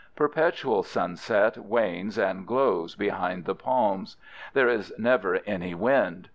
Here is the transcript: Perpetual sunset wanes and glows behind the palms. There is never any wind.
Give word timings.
Perpetual 0.15 0.81
sunset 0.81 1.59
wanes 1.59 2.17
and 2.17 2.47
glows 2.47 2.95
behind 2.95 3.45
the 3.45 3.53
palms. 3.53 4.17
There 4.53 4.67
is 4.67 4.91
never 4.97 5.41
any 5.45 5.75
wind. 5.75 6.27